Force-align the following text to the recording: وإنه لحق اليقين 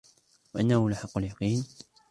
وإنه 0.55 0.89
لحق 0.89 1.17
اليقين 1.17 1.65